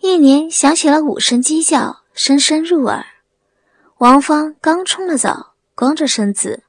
[0.00, 3.04] 一年响起了五声鸡叫，声声入耳。
[3.98, 6.62] 王芳刚冲了澡，光着身子，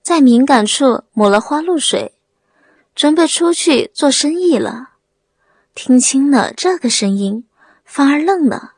[0.00, 2.14] 在敏感处抹了花露水，
[2.94, 4.92] 准备出去做生意了。
[5.74, 7.44] 听清了这个声音，
[7.84, 8.72] 反而愣了。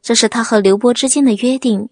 [0.00, 1.90] 这是他和刘波之间的约定，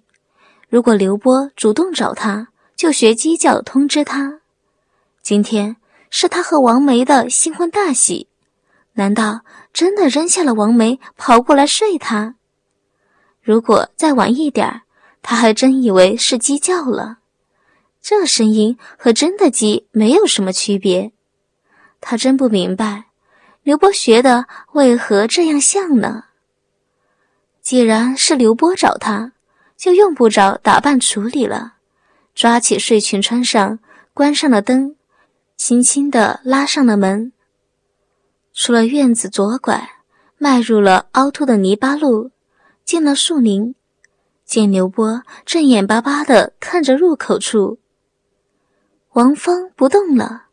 [0.70, 4.40] 如果刘波主动找他，就学鸡叫通知他。
[5.20, 5.76] 今天
[6.08, 8.28] 是他和王梅的新婚大喜。
[8.96, 9.40] 难道
[9.74, 12.36] 真的扔下了王梅，跑过来睡他？
[13.42, 14.82] 如果再晚一点
[15.20, 17.18] 他还真以为是鸡叫了。
[18.00, 21.10] 这声音和真的鸡没有什么区别。
[22.00, 23.06] 他真不明白，
[23.62, 26.26] 刘波学的为何这样像呢？
[27.60, 29.32] 既然是刘波找他，
[29.76, 31.74] 就用不着打扮处理了。
[32.34, 33.80] 抓起睡裙穿上，
[34.12, 34.94] 关上了灯，
[35.56, 37.32] 轻轻地拉上了门。
[38.54, 39.90] 出了院子，左拐，
[40.38, 42.30] 迈入了凹凸的泥巴路，
[42.84, 43.74] 进了树林，
[44.44, 47.80] 见刘波正眼巴巴地看着入口处。
[49.14, 50.44] 王芳不动了，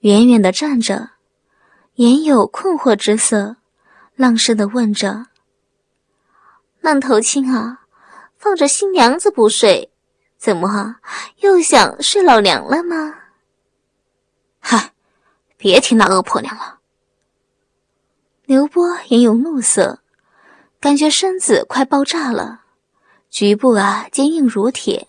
[0.00, 1.10] 远远地站着，
[1.96, 3.56] 眼有困惑之色，
[4.16, 5.26] 浪声地问着
[6.80, 7.82] ：“浪头青啊，
[8.38, 9.92] 放着新娘子不睡，
[10.38, 10.96] 怎么
[11.40, 13.14] 又想睡老娘了吗？”
[14.58, 14.92] 嗨，
[15.58, 16.78] 别提那恶婆娘了。
[18.44, 20.00] 刘波眼有怒色，
[20.80, 22.62] 感觉身子快爆炸了，
[23.30, 25.06] 局部啊坚硬如铁，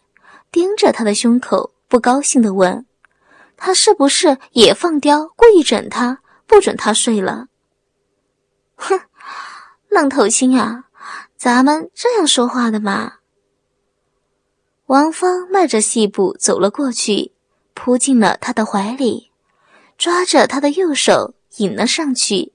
[0.52, 2.86] 盯着他的胸口，不高兴的问
[3.58, 7.48] ：“他是不是也放刁，故意整他，不准他睡了？”
[8.78, 9.02] 哼，
[9.89, 10.86] 愣头青啊，
[11.36, 13.14] 咱们这样说话的吗？
[14.86, 17.34] 王芳迈着细步走了过去，
[17.73, 19.31] 扑进了他的怀里，
[19.98, 22.53] 抓着他的右手引了上去。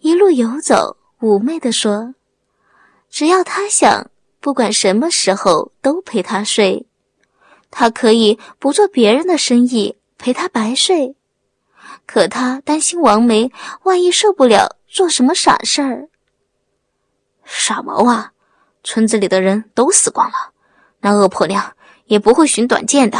[0.00, 2.14] 一路游走，妩媚地说
[3.10, 6.86] ：“只要他想，不管什么时候都陪他睡。
[7.70, 11.16] 他可以不做别人的生意，陪他白睡。
[12.06, 13.52] 可他担心王梅
[13.82, 16.08] 万一受不了，做什么傻事儿。
[17.44, 18.32] 傻毛啊！
[18.82, 20.52] 村子里的人都死光了，
[21.00, 23.18] 那恶婆娘也不会寻短见的。”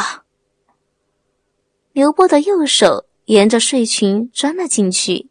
[1.92, 5.29] 刘波的右手沿着睡裙钻了进去。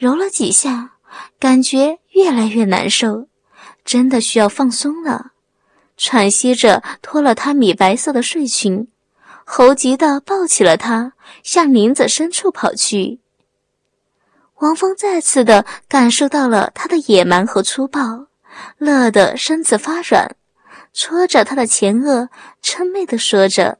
[0.00, 0.92] 揉了几下，
[1.38, 3.28] 感觉越来越难受，
[3.84, 5.32] 真的需要放松了。
[5.98, 8.88] 喘息着脱了她米白色的睡裙，
[9.44, 11.12] 猴急的抱起了她，
[11.42, 13.20] 向林子深处跑去。
[14.60, 18.28] 王峰再次的感受到了他的野蛮和粗暴，
[18.78, 20.34] 乐得身子发软，
[20.94, 22.30] 戳着他的前额，
[22.62, 23.76] 嗔媚的说着：“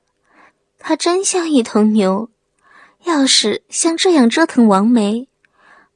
[0.79, 2.29] 他真像一头牛，
[3.05, 5.29] 要是像这样折腾王梅。”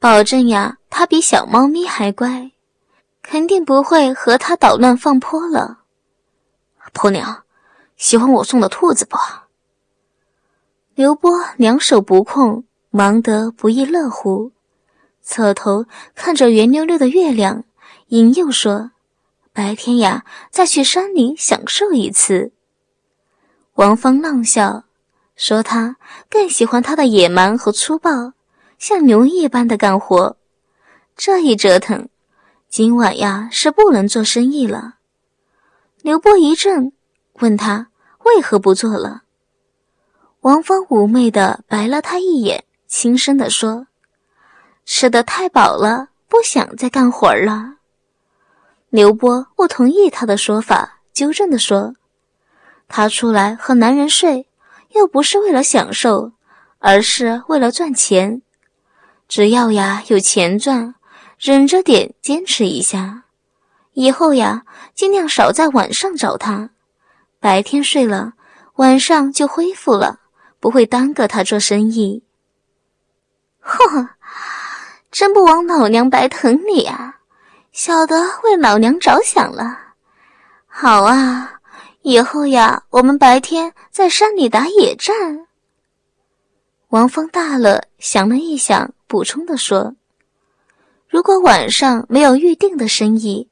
[0.05, 2.51] 保证呀，他比小猫咪还乖，
[3.23, 5.79] 肯定不会和他捣乱放泼了。
[6.93, 7.45] 婆娘，
[7.97, 9.17] 喜欢我送的兔子不？
[10.95, 14.53] 刘波两手不空，忙得不亦乐乎，
[15.23, 17.65] 侧头看着圆溜溜的月亮，
[18.09, 18.91] 引诱说
[19.55, 22.53] ：“白天呀，再去山里享受一次。”
[23.77, 24.85] 王芳浪笑，
[25.35, 25.97] 说：“他
[26.29, 28.35] 更喜欢他的野蛮和粗暴。”
[28.79, 30.37] 像牛一般的干活，
[31.17, 32.09] 这一折腾，
[32.69, 34.97] 今晚呀是不能做生意了。
[36.03, 36.93] 刘波一怔，
[37.35, 37.89] 问他
[38.25, 39.23] 为何不做了。
[40.41, 43.87] 王芳妩媚的白了他一眼，轻声的说
[44.85, 47.77] ：“吃的太饱了，不想再干活了。”
[48.91, 51.95] 刘波不同意他的说法，纠正的说
[52.87, 54.47] ：“他出来和男人睡，
[54.91, 56.33] 又不是为了享受，
[56.79, 58.43] 而是为了赚钱。”
[59.27, 60.95] 只要呀有钱赚，
[61.39, 63.25] 忍着点，坚持一下，
[63.95, 64.65] 以后呀
[64.95, 66.71] 尽量少在晚上找他，
[67.41, 68.35] 白天睡了，
[68.77, 70.21] 晚上就恢复了，
[70.61, 72.23] 不会耽搁他做生意。
[73.61, 74.09] 哼，
[75.11, 77.17] 真不枉老娘白疼你啊，
[77.73, 79.79] 晓得为老娘着想了。
[80.67, 81.61] 好啊，
[82.03, 85.47] 以后呀我们白天在山里打野战。
[86.89, 88.93] 王峰大了，想了一想。
[89.15, 89.95] 补充的说
[91.09, 93.49] ：“如果晚上没有预定的生意，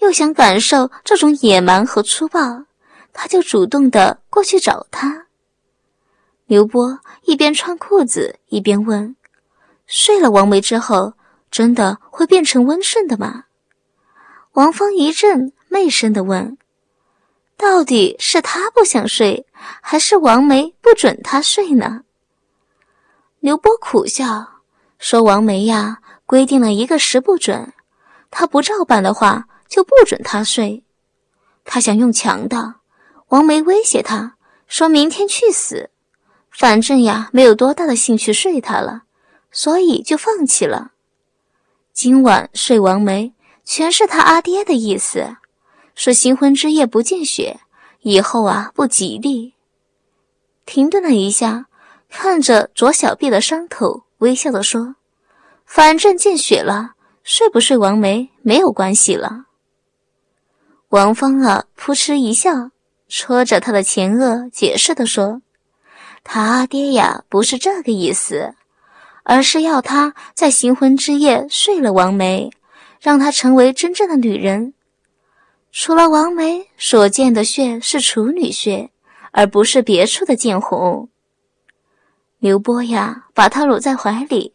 [0.00, 2.64] 又想感受这种野蛮和粗暴，
[3.12, 5.28] 他就主动的过去找他。”
[6.46, 9.14] 刘波一边穿裤子一边问
[9.86, 11.12] ：“睡了王梅之后，
[11.52, 13.44] 真的会变成温顺的吗？”
[14.54, 16.58] 王芳一阵，媚声的问
[17.56, 19.46] ：“到底是他不想睡，
[19.80, 22.00] 还是王梅不准他睡呢？”
[23.38, 24.55] 刘波苦笑。
[24.98, 27.72] 说王梅呀，规定了一个时不准，
[28.30, 30.82] 他不照办的话，就不准他睡。
[31.64, 32.76] 他想用强的，
[33.28, 35.90] 王梅威胁他，说明天去死。
[36.50, 39.02] 反正呀，没有多大的兴趣睡他了，
[39.50, 40.92] 所以就放弃了。
[41.92, 43.34] 今晚睡王梅，
[43.64, 45.36] 全是他阿爹的意思，
[45.94, 47.60] 说新婚之夜不见血，
[48.00, 49.52] 以后啊不吉利。
[50.64, 51.66] 停顿了一下，
[52.08, 54.96] 看着左小臂的伤口，微笑的说
[55.66, 59.46] ：“反正见血了，睡不睡王梅没有关系了。”
[60.90, 62.70] 王芳啊，扑哧一笑，
[63.08, 65.42] 戳着他的前额，解释的说。
[66.24, 68.54] 他爹呀，不是这个意思，
[69.22, 72.50] 而是要他在新婚之夜睡了王梅，
[73.00, 74.74] 让她成为真正的女人。
[75.70, 78.90] 除了王梅所见的血是处女血，
[79.30, 81.10] 而不是别处的见红。
[82.46, 84.54] 刘波呀，把她搂在怀里，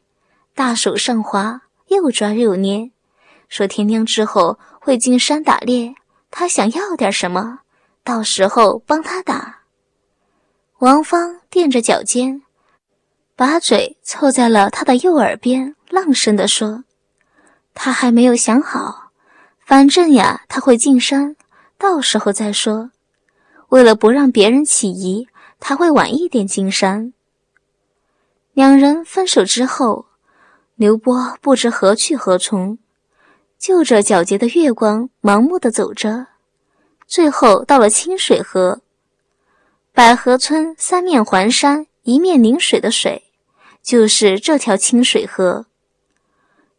[0.55, 2.89] 大手上滑，又抓又捏，
[3.49, 5.93] 说天亮之后会进山打猎，
[6.29, 7.59] 他想要点什么，
[8.01, 9.63] 到时候帮他打。
[10.77, 12.43] 王芳垫着脚尖，
[13.35, 16.85] 把嘴凑在了他的右耳边，浪声地说
[17.75, 19.11] ：“他还没有想好，
[19.65, 21.35] 反正呀，他会进山，
[21.77, 22.91] 到时候再说。
[23.67, 25.27] 为了不让别人起疑，
[25.59, 27.11] 他会晚一点进山。”
[28.53, 30.07] 两人分手之后，
[30.75, 32.77] 刘波不知何去何从，
[33.57, 36.27] 就着皎洁的月光，盲目的走着，
[37.07, 38.81] 最后到了清水河。
[39.93, 43.23] 百合村三面环山，一面临水的水，
[43.81, 45.65] 就是这条清水河。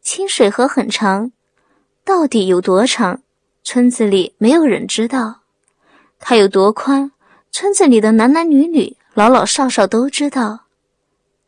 [0.02, 1.32] 清水河很长，
[2.04, 3.22] 到底有多长，
[3.64, 5.40] 村子里没有人知道；
[6.18, 7.12] 它有多宽，
[7.50, 10.61] 村子里的男男女女、老老少少都知道。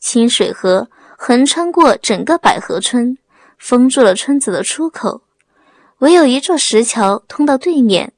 [0.04, 3.16] 清水河横穿过整个百合村，
[3.56, 5.22] 封住了村子的出口，
[6.00, 8.12] 唯有一座石桥通到对面。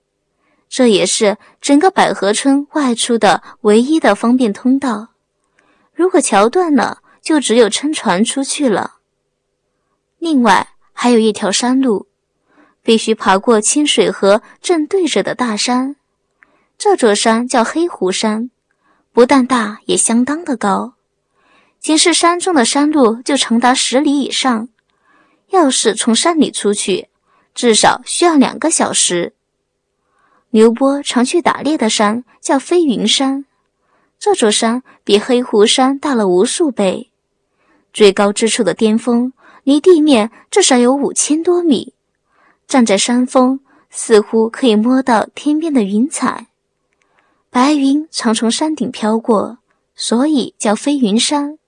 [0.68, 5.10] 这也是整个百合村外出的唯一的方便通道。
[5.94, 8.94] 如果桥断了，就只有撑船出去了。
[10.18, 12.08] 另外还有一条山路，
[12.82, 15.94] 必须爬过清水河正对着的大山。
[16.76, 18.50] 这座山叫黑湖山，
[19.12, 20.95] 不但大，也相当的高。
[21.86, 24.68] 仅是山中的山路就长达十里以上。
[25.50, 27.06] 要是从山里出去，
[27.54, 29.34] 至少需要两个小时。
[30.50, 33.44] 刘波常去打猎的山叫飞云山，
[34.18, 37.12] 这座山比黑狐山大了无数倍，
[37.92, 41.94] 最高之处的巅峰离地面至少有五千多米。
[42.66, 43.60] 站在山峰，
[43.90, 46.48] 似乎可以摸到天边的云彩，
[47.48, 49.58] 白云常从山顶飘过，
[49.94, 51.58] 所以叫飞云山。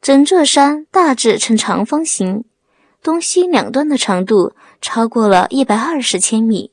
[0.00, 2.44] 整座山大致呈长方形，
[3.02, 6.72] 东西两端的长度超过了一百二十千米。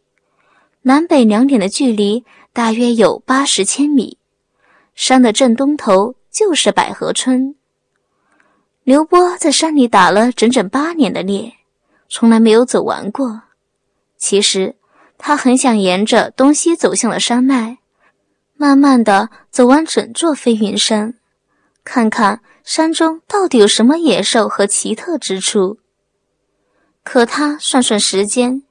[0.83, 4.17] 南北两点的距离大约有八十千米，
[4.95, 7.53] 山的正东头就是百合村。
[8.85, 11.51] 刘波在山里打了整整八年的猎，
[12.07, 13.41] 从来没有走完过。
[14.15, 14.77] 其实
[15.17, 17.79] 他很想沿着东西走向了山脉，
[18.55, 21.15] 慢慢的走完整座飞云山，
[21.83, 25.77] 看看山中到底有什么野兽和奇特之处。
[27.01, 28.63] 可他算算时间。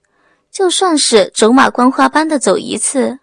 [0.50, 3.18] 就算是走马观花般的走一次，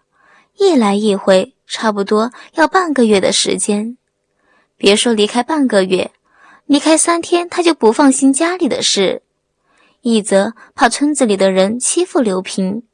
[0.56, 3.96] 一来一回，差不多要半个月的时间。
[4.76, 6.12] 别说离开半个月，
[6.66, 9.22] 离开三天，他就不放心家里的事。
[10.02, 12.84] 一则怕村子里的人欺负刘平，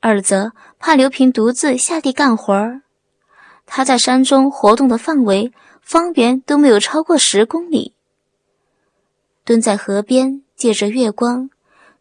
[0.00, 2.82] 二则怕刘平独自下地干活儿。
[3.66, 5.52] 他在山中活动的范围，
[5.86, 7.94] 方圆都没有超过十公里。
[9.44, 11.48] 蹲在河边，借着月光，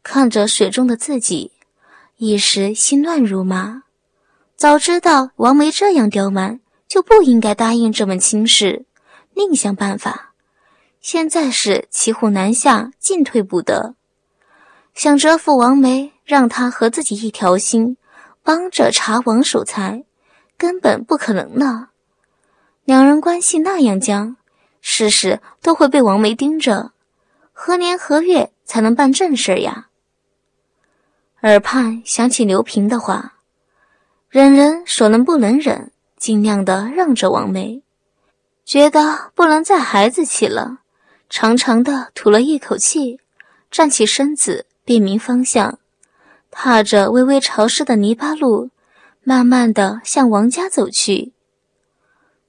[0.01, 1.51] 看着水中的自己。
[2.17, 3.83] 一时心乱如麻，
[4.55, 8.85] 早知道王梅这样刁蛮，就不应该答应这门亲事，
[9.35, 10.33] 另想办法。
[10.99, 13.93] 现在是骑虎难下，进退不得。
[14.95, 17.97] 想折服王梅，让她和自己一条心，
[18.41, 20.05] 帮着查王守财，
[20.57, 21.89] 根本不可能了。
[22.85, 24.37] 两人关系那样僵，
[24.79, 26.91] 事事都会被王梅盯着，
[27.51, 29.87] 何年何月才能办正事呀？
[31.41, 33.33] 耳畔想起刘平的话
[34.29, 37.81] ：“忍人所能不能忍，尽量的让着王梅。”
[38.63, 40.79] 觉得不能再孩子气了，
[41.27, 43.19] 长长的吐了一口气，
[43.71, 45.79] 站起身子，辨明方向，
[46.51, 48.69] 踏着微微潮湿的泥巴路，
[49.23, 51.34] 慢慢的向王家走去。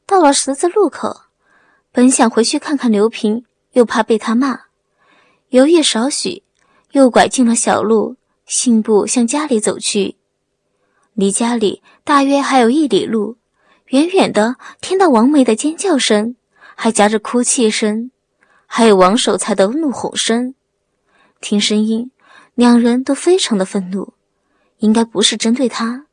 [0.07, 1.23] 到了十字路口，
[1.91, 4.61] 本想回去看看刘平，又怕被他骂，
[5.51, 6.45] 犹豫少许。
[6.93, 10.17] 又拐进了小路，信步向家里走去。
[11.13, 13.37] 离家里大约还有一里路，
[13.89, 16.37] 远远的听到王梅的尖叫声，
[16.75, 18.13] 还夹着哭泣声，
[18.67, 20.55] 还有王守财的怒吼声。
[21.41, 22.13] 听声音，
[22.55, 24.15] 两人都非常的愤怒，
[24.79, 26.07] 应该不是针对他。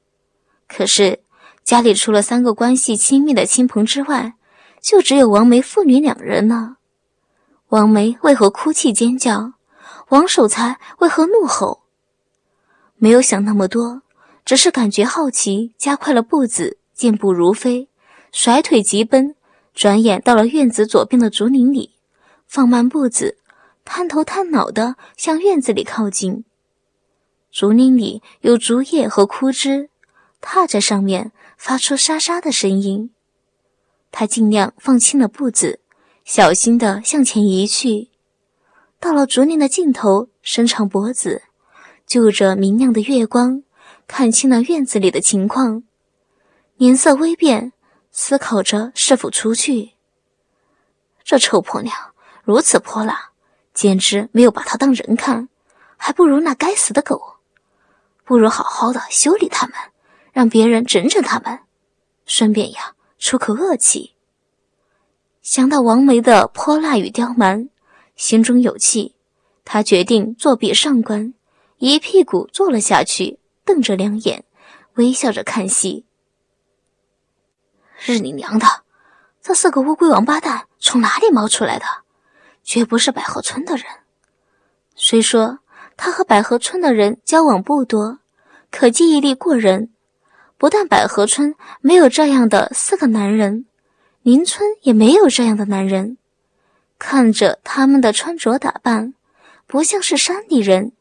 [0.68, 1.22] 可是
[1.64, 4.34] 家里除了三个关系亲密的亲朋之外，
[4.82, 6.78] 就只有王梅父女两人呢。
[7.70, 9.54] 王梅为何哭泣尖叫？
[10.10, 11.84] 王守才为何怒吼？
[12.98, 14.02] 没有想那么多，
[14.46, 17.88] 只是感觉好奇，加快了步子，健步如飞，
[18.32, 19.36] 甩腿急奔。
[19.74, 21.96] 转眼到了院子左边的竹林里，
[22.46, 23.40] 放慢步子，
[23.84, 26.46] 探头探脑的向院子里靠近。
[27.52, 29.90] 竹林里有竹叶和枯枝，
[30.42, 31.32] 踏在上面
[31.66, 33.12] 发出沙沙的声音。
[34.12, 35.80] 他尽量放轻了步子，
[36.26, 38.10] 小心的向前移去。
[39.00, 41.44] 到了竹林的尽头，伸长脖子，
[42.06, 43.64] 就着明亮的月光，
[44.08, 45.84] 看清了院子里的情况，
[46.76, 47.72] 脸色微变，
[48.12, 49.94] 思考着是否出去。
[51.24, 51.96] 这臭婆娘
[52.44, 53.30] 如此泼辣，
[53.74, 55.48] 简直没有把她当人看，
[55.96, 57.38] 还不如那该死的狗，
[58.26, 59.76] 不如好好的修理他们，
[60.34, 61.60] 让别人整整他们，
[62.26, 64.16] 顺便呀出口恶气。
[65.42, 67.70] 想到王梅的泼辣与刁蛮。
[68.16, 69.16] 心中有气，
[69.66, 71.34] 他决定作壁上观，
[71.80, 74.46] 一屁股坐了下去，瞪着两眼，
[74.94, 76.06] 微笑着看戏。
[78.06, 78.68] 日你娘的，
[79.42, 81.86] 这四个乌龟王八蛋从哪里冒出来的？
[82.64, 83.86] 绝不是百合村的人。
[84.96, 85.60] 虽说
[85.98, 88.20] 他和百合村的人交往不多，
[88.70, 89.93] 可记忆力过人。
[90.64, 93.66] 不但百合村没有这样的四个男人，
[94.22, 96.18] 邻村也没有这样的男人。
[96.98, 99.14] 看着他们的穿着打扮，
[99.68, 100.94] 不像是山里人，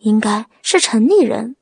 [0.00, 1.56] 应该是城里人。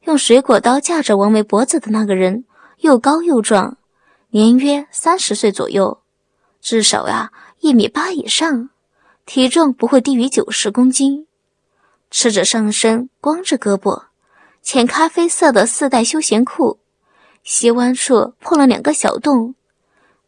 [0.00, 2.44] 用水果刀架着王梅脖子的那个人，
[2.78, 3.76] 又高又壮，
[4.30, 6.00] 年约三十岁左右，
[6.60, 8.70] 至少呀一米八以上，
[9.24, 11.28] 体重不会低于九十公斤，
[12.10, 14.06] 赤着上身，光着胳膊，
[14.70, 16.78] 浅咖啡色的四带休闲裤，
[17.42, 19.54] 膝弯处破了两个小洞，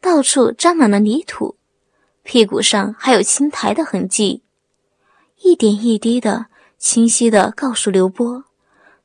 [0.00, 1.56] 到处沾满了泥土。
[2.22, 4.42] 屁股上还有青苔的痕迹，
[5.42, 6.46] 一点一滴的
[6.78, 8.44] 清晰的告诉刘波，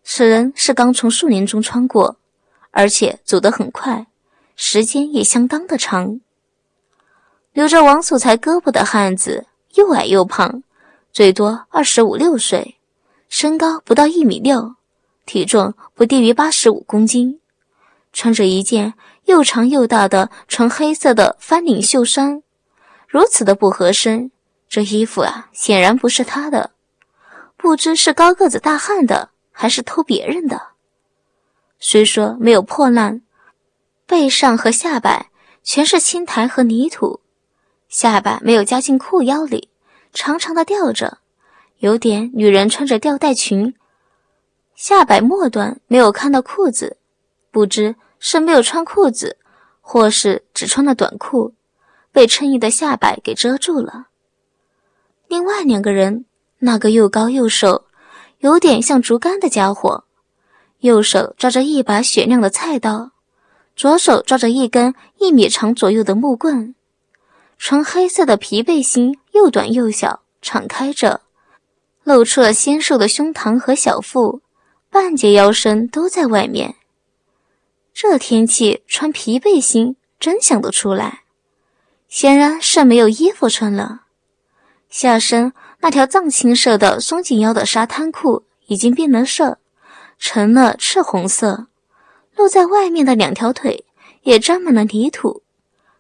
[0.06, 2.16] 此人是刚从树林中穿过，
[2.72, 4.08] 而且走得很快，
[4.56, 6.22] 时间也相当的长。
[7.52, 10.64] 留着王守才胳膊的汉子，又矮又胖，
[11.12, 12.78] 最多二十五六岁，
[13.28, 14.76] 身高不到一米六，
[15.26, 17.40] 体重不低于八十五公斤，
[18.14, 18.94] 穿着一件
[19.26, 22.44] 又长又大的纯黑色的翻领袖衫。
[23.08, 24.32] 如此的不合身，
[24.68, 26.72] 这衣服啊，显然不是他的，
[27.56, 30.62] 不知是高个子大汉的，还是偷别人的。
[31.80, 33.22] 虽说没有破烂，
[34.06, 35.30] 背上和下摆
[35.64, 37.22] 全是青苔和泥土，
[37.90, 39.70] 下摆没有夹进裤腰里，
[40.14, 41.20] 长长的吊着，
[41.80, 43.76] 有点女人穿着吊带裙，
[44.76, 46.98] 下摆末端没有看到裤子，
[47.50, 49.38] 不知是没有穿裤子，
[49.82, 51.54] 或是只穿了短裤。
[52.12, 54.08] 被衬衣的下摆给遮住了。
[55.28, 56.24] 另外两个人，
[56.60, 57.88] 那个又高又瘦，
[58.40, 60.06] 有点像竹竿的家伙，
[60.80, 63.12] 右手抓着一把雪亮的菜刀，
[63.76, 66.74] 左手抓着一根一米长左右的木棍。
[67.58, 71.20] 纯黑色的皮背心又短又小，敞开着，
[72.04, 74.40] 露出了纤瘦的胸膛和小腹，
[74.96, 76.76] 半截腰身都在外面。
[77.94, 81.24] 这天气穿皮背心真想得出来。
[82.08, 84.04] 显然是没有衣服穿了，
[84.88, 89.58] 下身那条藏青色的松紧腰的沙滩裤已经变了色，
[90.18, 91.68] 成了赤红色，
[92.34, 93.84] 露在外面的两条腿
[94.22, 95.44] 也沾满了泥土。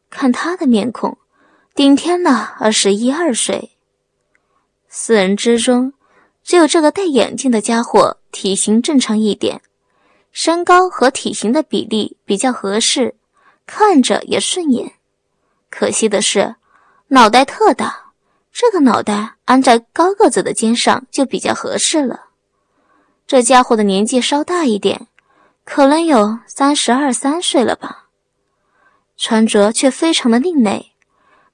[0.09, 1.17] 看他的面孔，
[1.75, 3.71] 顶天了二十一二岁。
[4.87, 5.91] 四人之中，
[6.41, 9.61] 只有这个戴眼镜的家伙体型正常一点，
[10.33, 13.15] 身高和体型的比例比较合适，
[13.65, 14.91] 看着也顺眼。
[15.69, 16.55] 可惜的是，
[17.07, 18.11] 脑袋特大，
[18.51, 22.25] 这个脑袋安在高个子的肩上就比较合适了。
[23.25, 25.07] 这家伙的年纪稍大一点，
[25.63, 28.07] 可能有三十二三岁了吧，
[29.15, 30.91] 穿着却非常的另类，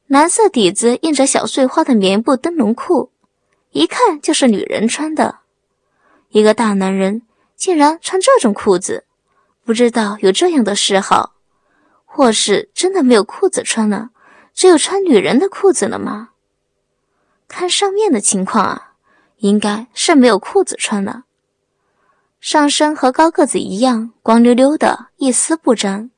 [0.08, 3.12] 蓝色底子印着小碎花的棉布灯笼裤，
[3.70, 5.41] 一看就是女人穿的。
[6.32, 7.22] 一个大男人
[7.56, 9.06] 竟然穿这种裤子，
[9.64, 11.34] 不知道有这样的嗜好。
[12.14, 14.10] 或是真的没有裤子穿了，
[14.54, 16.32] 只有穿女人的裤子了吗？
[17.48, 18.94] 看上面的情况啊，
[19.38, 21.24] 应该是没有裤子穿了，
[22.42, 26.12] 上身和高个子一样光溜溜的，一丝不沾。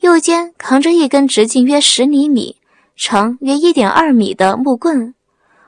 [0.00, 2.60] 右肩扛着一根直径约十厘米、
[2.96, 5.14] 长约一点二米的木棍，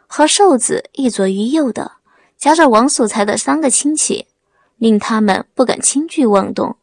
[0.08, 1.92] 和瘦子一左一右的
[2.38, 4.28] 夹着王守财的三个亲戚，
[4.76, 6.76] 令他们不敢轻举妄动。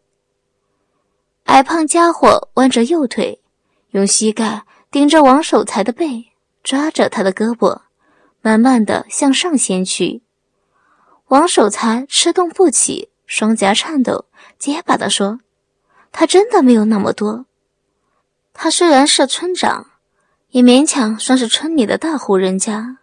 [1.45, 3.41] 矮胖家伙弯着右腿，
[3.91, 6.25] 用膝盖顶着王守财的背，
[6.61, 7.81] 抓着他的胳膊。
[8.41, 10.21] 慢慢的向上掀去，
[11.29, 14.25] 王守财吃动不起，双颊颤抖，
[14.59, 15.39] 结巴的说
[16.11, 17.47] ：“他真的没有那么多。
[18.53, 19.87] 他虽然是村长，
[20.49, 22.99] 也勉强算是村里的大户人家，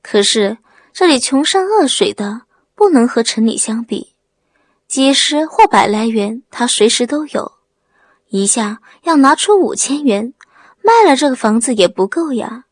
[0.00, 0.56] 可是
[0.92, 2.42] 这里穷山恶水的，
[2.74, 4.12] 不能和城里相比。
[4.86, 7.52] 几十或百来元，他随时都有。
[8.28, 10.34] 一下要拿出五千元，
[10.82, 12.64] 卖了这个房子也不够呀。”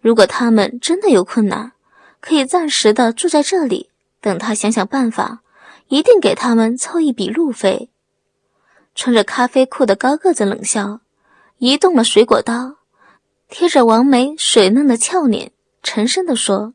[0.00, 1.72] 如果他们真的有困难，
[2.20, 5.42] 可以暂时的住在这里，等他想想办法，
[5.88, 7.90] 一定给他们凑一笔路费。
[8.94, 11.00] 穿着咖啡裤的高个子冷笑，
[11.58, 12.76] 移动了水果刀，
[13.48, 16.74] 贴着王梅水嫩的俏脸，沉声地说：“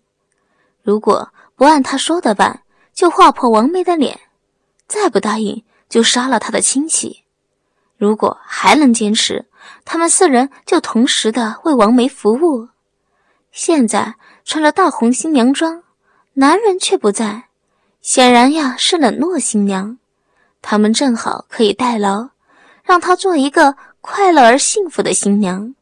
[0.81, 4.15] 如果不按他说的办，就划破王梅的脸；
[4.87, 7.23] 再不答应，就杀了他的亲戚。
[7.97, 9.45] 如果还能坚持，
[9.85, 12.69] 他们四人就同时的为王梅服务。”
[13.51, 15.83] 现在穿着大红新娘装，
[16.33, 17.49] 男人却不在，
[18.01, 19.97] 显然呀是冷落新娘。
[20.61, 22.29] 他们正好可以代劳，
[22.83, 25.75] 让她做一个快乐而幸福的新娘。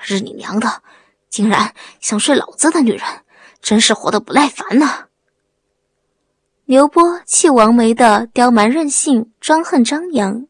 [0.00, 0.82] 日你娘的，
[1.28, 3.02] 竟然想睡老子的女人，
[3.66, 5.06] 真是活得不耐烦呐！
[6.66, 10.46] 刘波气王梅的刁蛮任性、专横张扬，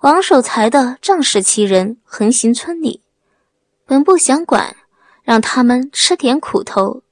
[0.00, 3.02] 王守财的仗势欺人、横行村里，
[3.86, 4.76] 本不想管。
[5.22, 7.02] 让他们吃点苦头，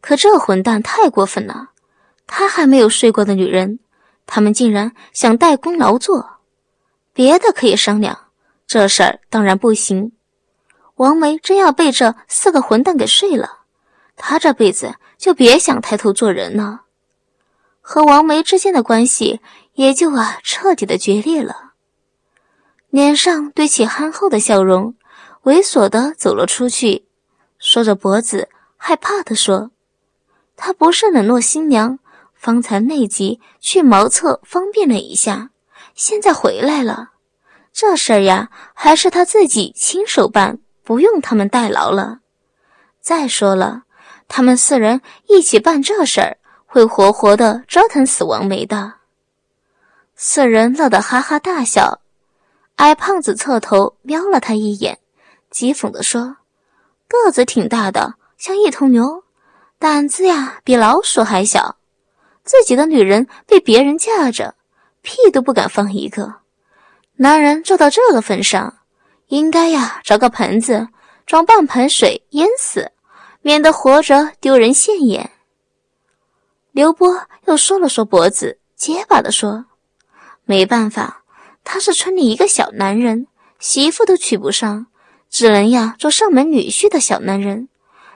[0.00, 1.72] 可这混蛋太过分了。
[2.26, 3.78] 他还没有睡过的女人，
[4.24, 6.38] 他们竟然想代功劳作。
[7.12, 8.28] 别的可以商量，
[8.66, 10.12] 这事儿当然不行。
[10.94, 13.61] 王梅真要被这四个混蛋给睡了，
[14.16, 16.82] 他这辈子就别想抬头做人了。
[17.80, 19.40] 和王梅之间的关系
[19.74, 21.72] 也就啊彻底的决裂了。
[22.90, 24.94] 脸上堆起憨厚的笑容，
[25.44, 27.06] 猥琐的走了出去。
[27.58, 29.70] 缩着脖子，害怕的说
[30.56, 31.98] ：“他不是冷落新娘，
[32.34, 35.50] 方才内急去茅厕方便了一下，
[35.94, 37.12] 现在回来了。
[37.72, 42.18] 这事儿呀，还是他自己亲手办，不用他们代劳了。
[43.00, 43.84] 再说了，
[44.34, 48.94] 他们四人一起办这事儿，会活活的折腾死王梅的。”
[50.16, 52.00] 四人乐得哈哈大笑。
[52.76, 54.98] 矮胖子侧头瞄了他一眼，
[55.52, 56.38] 讥讽地说。
[57.06, 59.22] 个子挺大的，像一头牛，
[59.78, 61.76] 胆子呀比老鼠还小。
[62.42, 64.54] 自己的女人被别人架着，
[65.02, 66.36] 屁都不敢放一个。
[67.16, 68.78] 男人做到这个份上，
[69.26, 70.88] 应该呀找个盆子
[71.26, 72.90] 装半盆水淹死，
[73.42, 75.30] 免得活着丢人现眼。
[76.70, 79.66] 刘波又缩了缩脖子，结巴地说
[80.46, 81.22] ：“没办法，
[81.62, 83.26] 他是村里一个小男人，
[83.58, 84.86] 媳妇都娶不上。”
[85.32, 87.70] 只能呀做上门女婿的小男人，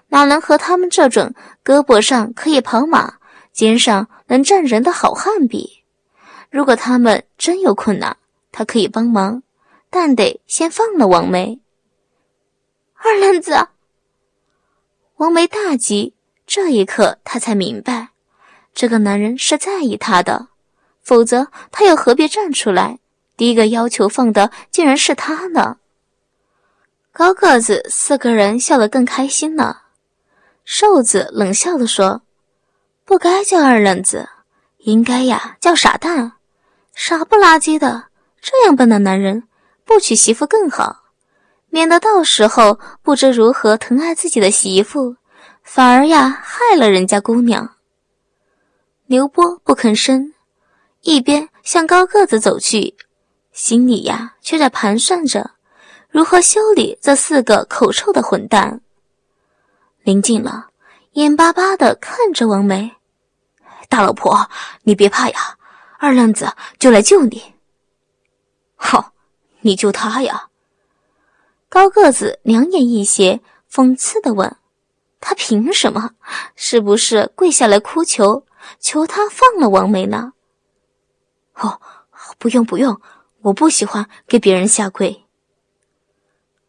[0.08, 1.32] 哪能和他们这种
[1.64, 3.14] 胳膊上可以跑马、
[3.54, 5.82] 肩上能站人的好汉比？
[6.50, 8.18] 如果他们真有困难，
[8.52, 9.42] 他可以帮忙，
[9.88, 11.58] 但得先放了王梅。
[12.96, 13.66] 二愣子，
[15.16, 16.12] 王梅大急，
[16.46, 18.08] 这一刻他才明白，
[18.74, 20.48] 这个男人是在意他的，
[21.02, 22.98] 否则他又何必站出来？
[23.34, 25.78] 第一个要求放的竟然是他呢？
[27.12, 29.84] 高个子四个人笑得更开心了。
[30.66, 32.20] 瘦子冷笑地说
[33.06, 34.28] ：“不该叫二愣子，
[34.80, 36.32] 应该呀叫傻蛋，
[36.94, 38.08] 傻不拉几的。
[38.42, 39.44] 这样笨的男人，
[39.86, 41.04] 不娶媳妇更好，
[41.76, 45.16] 免得到时候不知如何疼爱自己的媳妇，
[45.62, 47.74] 反而呀害了人家姑娘。”
[49.04, 50.32] 刘波不吭声，
[51.02, 52.96] 一边向高个子走去，
[53.52, 55.50] 心里呀却在盘算着。
[56.08, 58.80] 如何修理这四个口臭的混蛋？
[60.02, 60.68] 临近了，
[61.12, 62.90] 眼巴巴的看着王梅，
[63.90, 64.48] 大老婆，
[64.84, 65.58] 你别怕呀，
[65.98, 67.52] 二愣子就来救你。
[68.76, 69.12] 好，
[69.60, 70.48] 你救他呀？
[71.68, 74.56] 高个子两眼一斜，讽刺的问
[75.20, 76.10] ：“他凭什么？
[76.54, 78.46] 是不是跪下来哭求，
[78.78, 80.32] 求他放了王梅呢？”
[81.54, 81.80] 哦，
[82.38, 83.00] 不用不用，
[83.42, 85.24] 我不喜欢给别人下跪。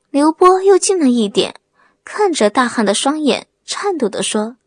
[0.09, 1.55] 刘波又近了一点，
[2.03, 4.57] 看着大汉的双眼，颤抖地说：“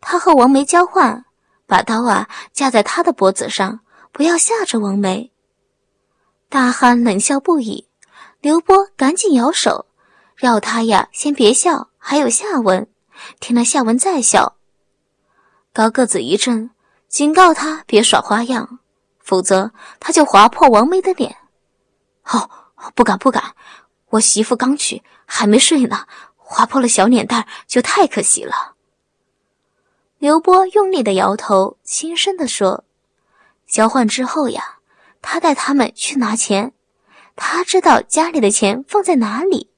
[0.00, 1.24] 他和王梅交换，
[1.66, 3.80] 把刀啊架在他的脖子上，
[4.12, 5.32] 不要吓着王梅。
[6.48, 7.88] 大汉冷笑不已，
[8.46, 9.86] 刘波赶紧摇手，
[10.36, 12.88] 让他呀先别笑，还有下文，
[13.40, 14.54] 听了下文再笑。
[15.72, 16.70] 高个子一怔，
[17.08, 18.78] 警告他别耍花样，
[19.18, 21.36] 否则他就划破王梅的脸。
[22.26, 22.48] 哦，
[22.94, 23.56] 不敢不敢，
[24.10, 26.06] 我媳妇刚娶，还没睡呢，
[26.36, 28.76] 划破了小脸蛋就太可惜了。
[30.18, 32.84] 刘波用力的摇头，轻声的说
[33.66, 34.78] ：“交换之后呀，
[35.20, 36.72] 他带他们去拿钱，
[37.36, 39.70] 他知道家里的钱放在哪里。”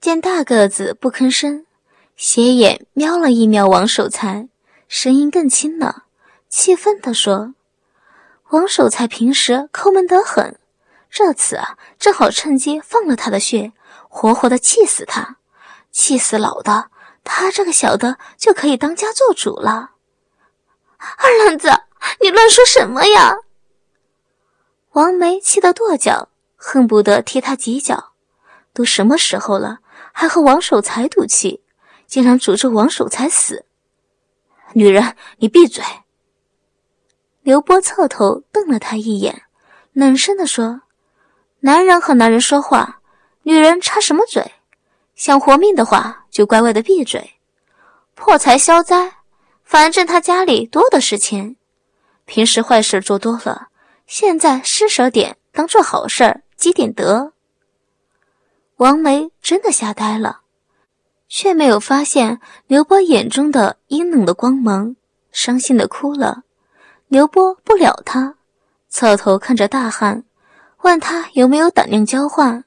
[0.00, 1.64] 见大个子不吭声，
[2.16, 4.48] 斜眼瞄了一瞄王守财，
[4.88, 6.04] 声音更轻了，
[6.48, 7.54] 气愤的说
[8.50, 10.58] ：“王守财平时抠门得很，
[11.08, 13.72] 这次啊，正好趁机放了他的血，
[14.08, 15.36] 活活的气死他，
[15.92, 16.90] 气死老的。”
[17.26, 19.92] 他这个小的就可以当家做主了。
[20.98, 21.70] 二愣子，
[22.20, 23.34] 你乱说什么呀？
[24.92, 26.28] 王梅气得跺脚，
[26.66, 28.12] 恨不得踢他几脚。
[28.72, 29.80] 都什么时候了，
[30.12, 31.62] 还和王守财赌气，
[32.06, 33.66] 竟然诅咒王守财死！
[34.72, 35.84] 女人，你闭嘴！
[37.42, 39.42] 刘波侧头瞪了他一眼，
[39.92, 40.80] 冷声地说
[41.60, 43.00] ：“男人和男人说话，
[43.42, 44.52] 女人插什么嘴？
[45.14, 47.34] 想活命的话。”就乖乖的闭嘴，
[48.16, 49.12] 破财消灾，
[49.62, 51.54] 反正他家里多的是钱。
[52.24, 53.68] 平时坏事做多了，
[54.08, 57.34] 现在施舍点当做好事儿积点德。
[58.76, 60.40] 王梅真的吓呆了，
[61.28, 64.96] 却没有发现刘波眼中的阴冷的光芒，
[65.30, 66.44] 伤心的哭了。
[67.06, 68.36] 刘波不了他，
[68.88, 70.24] 侧头看着大汉，
[70.80, 72.64] 问他有没有胆量交换，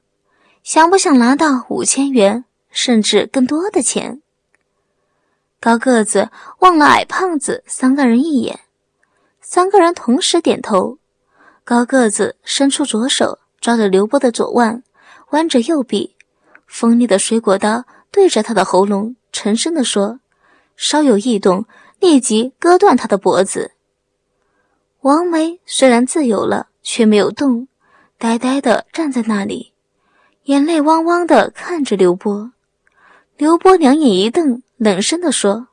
[0.62, 2.44] 想不想拿到五千元。
[2.70, 4.22] 甚至更多的钱。
[5.58, 6.30] 高个子
[6.60, 8.60] 望了矮胖子三个人一眼，
[9.40, 10.98] 三个人同时点头。
[11.64, 14.82] 高个子伸出左手抓着刘波的左腕，
[15.30, 16.16] 弯着右臂，
[16.66, 20.20] 锋利的水果刀对着他的喉咙，沉声地说
[20.76, 21.66] ：“稍有异动，
[22.00, 23.72] 立即割断他的脖子。”
[25.02, 27.68] 王梅虽然自由了，却没有动，
[28.18, 29.72] 呆呆地站在那里，
[30.44, 32.52] 眼泪汪汪地看着刘波。
[33.36, 35.68] 刘波两眼一瞪，冷声地说：“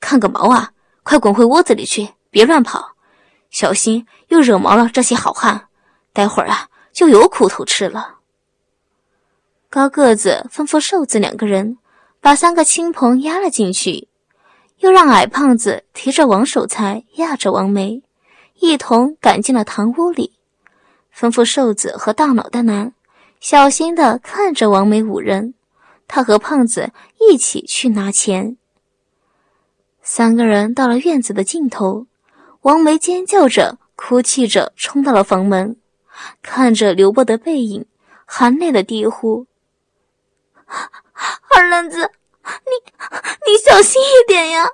[0.00, 0.72] 看个毛啊！
[1.04, 2.92] 快滚回窝子里去，别乱跑，
[3.50, 5.68] 小心又惹毛了这些好汉。
[6.12, 8.18] 待会儿啊，就有苦头吃了。”
[9.70, 11.78] 高个子吩咐瘦子两个人
[12.20, 14.08] 把三个亲朋押了进去，
[14.78, 18.02] 又让矮胖子提着王守财压着王梅，
[18.60, 20.34] 一同赶进了堂屋里，
[21.16, 22.92] 吩咐瘦子和大脑袋男
[23.40, 25.54] 小心的看着王梅五人。
[26.06, 28.58] 他和胖子一起去拿钱。
[30.02, 32.06] 三个人到了院子的尽头，
[32.60, 35.76] 王梅尖叫着、哭泣着冲到了房门，
[36.42, 37.86] 看着刘波的背影，
[38.26, 39.46] 含泪的低呼
[41.50, 42.10] ：“二愣子，
[42.44, 42.92] 你
[43.46, 44.68] 你小心一点呀！”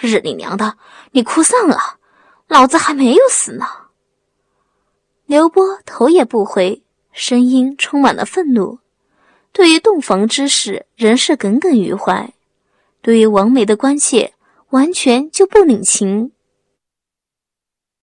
[0.00, 0.78] 日你娘的，
[1.12, 1.98] 你哭丧了，
[2.48, 3.66] 老子还没有死呢！
[5.26, 8.78] 刘波头也不回，声音充满了愤怒。
[9.52, 12.32] 对于洞房之事，仍是耿耿于怀；
[13.02, 14.32] 对于王梅的关切，
[14.70, 16.32] 完全就不领情。